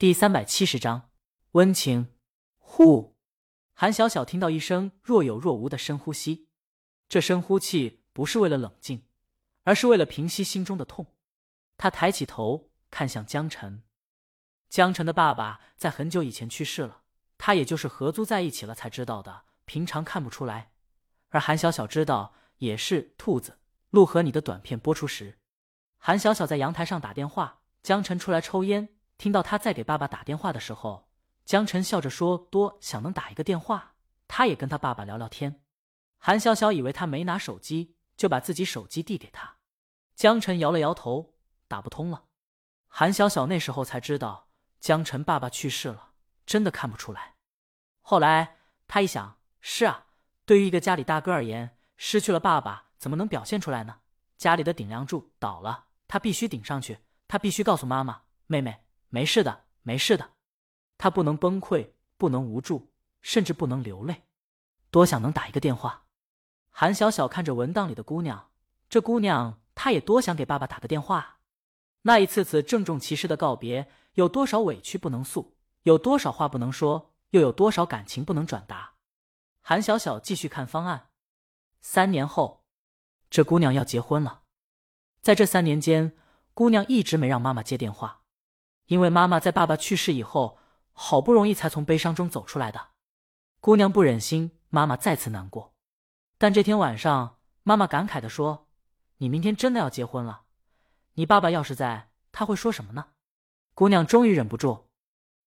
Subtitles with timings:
[0.00, 1.10] 第三百七十章
[1.50, 2.14] 温情。
[2.56, 3.18] 呼，
[3.74, 6.48] 韩小小听到一声若有若无的深呼吸，
[7.06, 9.04] 这深呼气不是为了冷静，
[9.64, 11.14] 而是为了平息心中的痛。
[11.76, 13.82] 他抬起头看向江晨，
[14.70, 17.02] 江晨的爸爸在很久以前去世了，
[17.36, 20.72] 他也就是合租在一起了才知道的，平常看不出来。
[21.28, 23.58] 而韩小小知道，也是兔子
[23.90, 25.38] 陆和你的短片播出时，
[25.98, 31.10] 韩小小在阳台上打电话，江晨出来抽烟，听到他在给爸爸打电话的时候。
[31.44, 33.96] 江晨笑着说：“多想能打一个电话，
[34.26, 35.60] 他也跟他爸爸聊聊天。”
[36.16, 39.58] 韩小小以为他没拿手机，就把自己手机递给他。
[40.14, 41.34] 江晨摇了摇头，
[41.68, 42.24] 打不通了。
[42.86, 46.12] 韩小小那时候才知道，江晨爸爸去世了，
[46.46, 47.34] 真的看不出来。
[48.00, 48.56] 后来
[48.88, 50.06] 他一想，是啊，
[50.46, 54.00] 对于一个家里大哥而言，失去了爸爸怎么能表现出来呢？
[54.38, 60.30] 家里的顶梁柱倒了，他必须顶上去，他必须告诉妈妈、妹妹，没事的，没事的。
[60.96, 64.24] 他不能崩溃，不能无助，甚至不能流泪。
[64.90, 66.06] 多想能打一个电话。
[66.70, 68.50] 韩小小看着文档里的姑娘，
[68.88, 71.40] 这姑娘，她也多想给爸爸打个电话。
[72.02, 78.94] 那一次次郑重其事的告别，有多少委屈不能诉，有多少话不能说，又有多少感情不能转达。
[79.60, 81.10] 韩小小继续看方案。
[81.80, 82.64] 三年后，
[83.28, 84.42] 这姑娘要结婚了。
[85.20, 86.16] 在这三年间，
[86.54, 88.19] 姑娘一直没让妈妈接电话，
[88.90, 90.58] 因为妈妈在爸爸去世以后。
[91.02, 92.88] 好不容易才从悲伤中走出来的
[93.58, 95.72] 姑娘不忍心妈妈再次难过，
[96.36, 98.68] 但这天晚上，妈妈感慨的说
[99.16, 100.42] ：“你明天真的要结婚了，
[101.14, 103.06] 你爸爸要是在，他会说什么呢？”
[103.74, 104.88] 姑娘终于忍不住，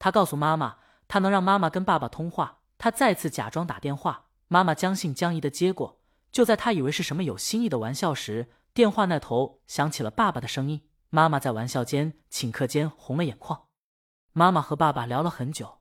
[0.00, 2.58] 她告诉妈妈，她能让妈妈跟爸爸通话。
[2.76, 6.00] 她再次假装打电话，妈妈将信将疑的接过。
[6.32, 10.85] 就在她以为是什么有新意的玩笑时，电话那头响起了爸爸的声音。
[11.10, 13.68] 妈妈在玩笑间、顷刻间红了眼眶。
[14.32, 15.80] 妈妈和爸爸聊了很久，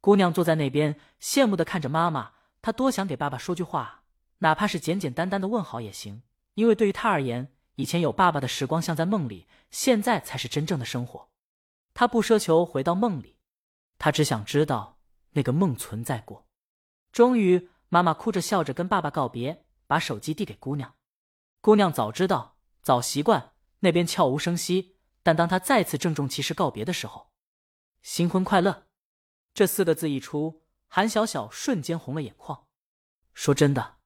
[0.00, 2.32] 姑娘坐在那边羡慕的看着妈妈。
[2.62, 4.04] 她多想给爸爸说句话，
[4.38, 6.22] 哪怕是简简单单的问好也行。
[6.54, 11.30] 因为对于她而言，以前有爸爸的时光像在梦里，现在才是真正的生活。
[11.94, 13.38] 她不奢求回到梦里，
[13.98, 14.98] 她只想知道
[15.30, 16.46] 那个梦存在过。
[17.10, 20.94] 终于，妈妈哭着笑着跟爸爸告别，把手机递给姑娘。
[21.60, 27.30] 姑娘早知道，早习惯那边悄无声息，但当他再次郑重其事告别的时候。
[28.00, 28.86] 新婚快乐，
[29.52, 32.66] 这四个字一出，韩小小瞬间红了眼眶。
[33.34, 33.96] 说真的，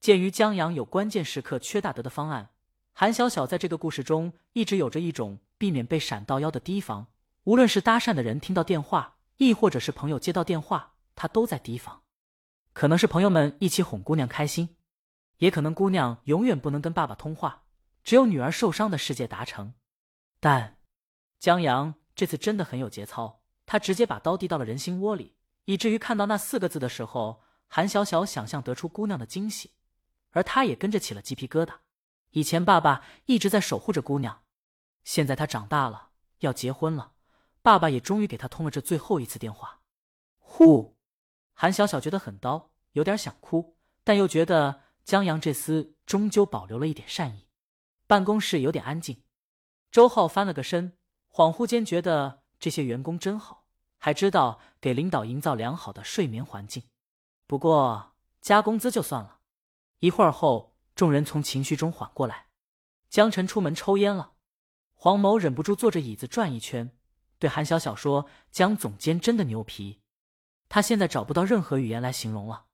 [0.00, 2.50] 鉴于江阳有关键时刻缺大德的方案，
[2.92, 7.06] 韩小小在这个故事中一直有着一种避免被闪到腰的提防。
[7.44, 12.02] 无论是搭讪的人听到电话，亦或者是朋友接到电话，他都在提防。
[12.72, 14.76] 可能是朋友们一起哄姑娘开心，
[15.38, 17.65] 也可能姑娘永远不能跟爸爸通话，
[18.06, 19.74] 只有女儿受伤的世界达成。
[20.40, 20.78] 但
[21.38, 21.96] 江阳。
[22.14, 25.36] 这次真的很有节操，他直接把刀递到了人心窝里，
[25.66, 29.72] 以至于看到那四个字的时候，韩小小想象得出姑娘的惊喜，
[30.30, 31.74] 而他也跟着起了鸡皮疙瘩。
[32.30, 34.44] 以前爸爸一直在守护着姑娘，
[35.04, 37.12] 现在他长大了，要结婚了，
[37.60, 39.82] 爸爸也终于给他通了这最后一次电话。
[40.38, 40.96] 呼，
[41.52, 47.45] 韩小小觉得很刀，有点想哭，但又觉得江阳这厮终究保留了一点善意。
[48.06, 49.22] 办公室有点安静，
[49.90, 50.96] 周浩翻了个身。
[51.28, 53.66] 恍惚间觉得这些员工真好，
[53.98, 56.84] 还知道给领导营造良好的睡眠环境。
[57.46, 59.40] 不过加工资就算了。
[59.98, 62.46] 一会儿后，众人从情绪中缓过来。
[63.08, 64.34] 江晨出门抽烟了。
[64.94, 66.96] 黄某忍不住坐着椅子转一圈，
[67.38, 70.00] 对韩小小说：“江总监真的牛皮。”
[70.68, 72.66] 他现在找不到任何语言来形容了。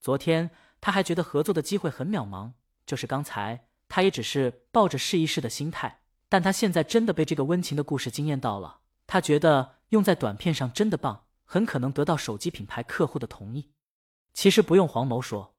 [0.00, 0.50] 昨天
[0.80, 2.52] 他还觉得合作的机会很渺茫，
[2.86, 6.00] 就是刚才他也只是抱着试一试的心态。
[6.28, 13.70] 但他现在真的被这个温情的故事惊艳到了，他觉得用在短片上真的棒，很可能得到手机品牌客户的同意。
[14.34, 15.54] 其实不用黄某说，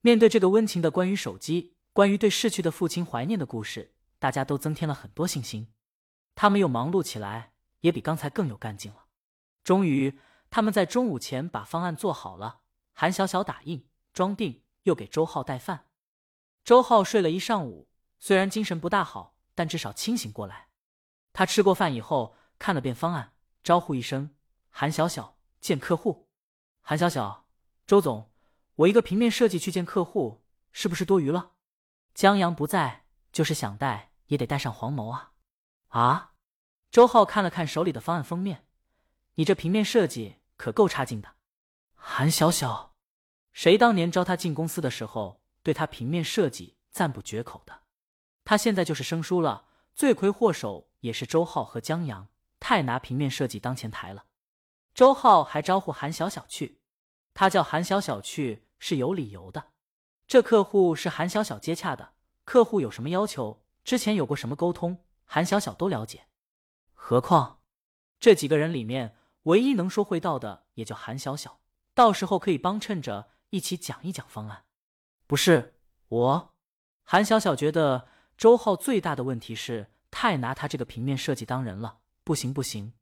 [0.00, 5.72] 面对这个温情的关于手机、关于对逝去的父亲怀念的故事，大家都增添了很多信心。
[6.34, 9.04] 他们又忙碌起来，也比刚才更有干劲了。
[9.62, 10.18] 终于，
[10.50, 12.60] 他们在中午前把方案做好了，
[12.92, 15.84] 韩小小打印、装订，又给周浩带饭。
[16.68, 17.88] 周浩睡了一上午，
[18.18, 19.36] 虽然精神不大好。
[19.54, 20.68] 但至少清醒过来。
[21.32, 23.32] 他吃过饭以后，看了遍方案，
[23.64, 24.36] 招呼一声
[24.68, 26.28] ：“韩小小，见客户。”
[26.82, 27.46] 韩小小，
[27.86, 28.30] 周总，
[28.74, 31.52] 我一个平面设计去见客户，是不是多余了？
[32.12, 35.32] 江阳不在，就是想带也得带上黄谋啊！
[35.88, 36.32] 啊！
[36.90, 38.66] 周浩看了看手里的方案封面，
[39.36, 41.30] 你这平面设计可够差劲的。
[41.94, 42.94] 韩小小，
[43.54, 47.80] 谁当年招他进公司的时候，对他平面设计赞不绝口的？
[48.44, 52.28] 他现在就是生疏了，罪魁祸首也是周浩和江阳。
[52.60, 54.24] 太拿平面设计当前台了。
[54.92, 56.80] 周浩还招呼韩小小去，
[57.32, 59.70] 他叫韩小小去是有理由的。
[60.26, 62.14] 这客户是韩小小接洽的，
[62.44, 66.26] 客户有什么要求，之前有过什么沟通，韩小小都了解。
[66.92, 67.60] 何况
[68.18, 71.60] 这几个人里面，唯一能说会道的也就韩小小，
[71.94, 74.64] 到时候可以帮衬着一起讲一讲方案。
[75.28, 75.74] 不是
[76.08, 76.54] 我，
[77.02, 78.08] 韩小小觉得
[78.38, 81.98] 周浩最大的问题是太拿他这个平面设计当人了。
[82.24, 82.94] 不行不行，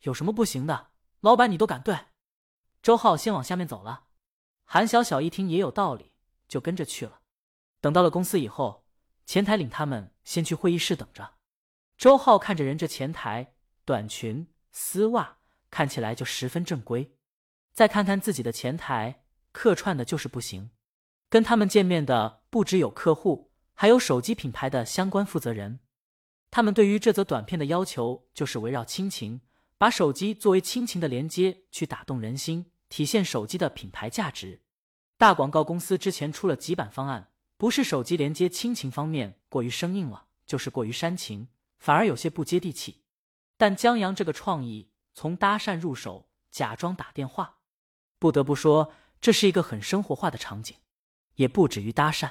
[0.00, 0.88] 有什么不行的？
[1.20, 2.06] 老板你都敢对？
[2.82, 4.04] 周浩先往下面走了。
[4.64, 6.14] 韩小小一听也有道理，
[6.48, 7.20] 就跟着去了。
[7.82, 8.86] 等到了公司以后，
[9.26, 11.34] 前台领他们先去会议室等着。
[11.98, 13.52] 周浩看着人这前台，
[13.84, 15.36] 短裙丝袜，
[15.70, 17.14] 看起来就十分正规。
[17.74, 20.70] 再看看自己的前台，客串的就是不行。
[21.28, 25.80] 跟他们见面的不只有客户，还有手机品牌的相关负责人。
[26.50, 29.42] 他们对于这则短片的要求就是围绕亲情，
[29.76, 34.62] 把手机作为亲情的连接去打动人心，体现手机的品牌价值。
[35.18, 41.48] 大广告公司之前出了几版方案，不是手机连接亲情方面过于生硬了，就是过于煽情，
[41.78, 43.02] 反而有些不接地气。
[43.58, 47.58] 但江阳这个创意从搭讪入手，假装打电话，
[48.18, 50.76] 不得不说这是一个很生活化的场景，
[51.38, 52.30] 也不止于搭讪，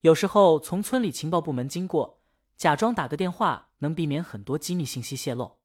[0.00, 2.20] 有时候从村里情报部门经过。
[2.56, 5.58] 假装打个电话，能避免很多机密信息泄露。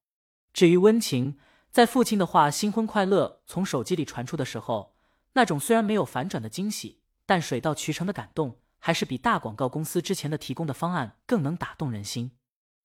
[0.54, 1.38] 至于温情，
[1.72, 4.96] 在父亲的话“新婚快乐”从手机里传出的时候，
[5.34, 12.32] 那种虽然没有反转的惊喜，但水到渠成的感动，还是比大广告公司之前的提供的方案更能打动人心。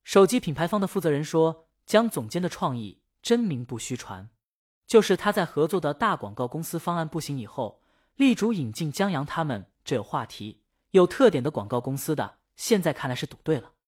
[0.04, 4.28] 手机品牌方的负责人说：“江总监的创意真名不虚传，
[4.86, 7.80] 就是他在合作的大广告公司方案不行以后，
[8.16, 13.72] 力主引进江阳他们这有话题、有特点的广告公司的，现在看来是赌对了。”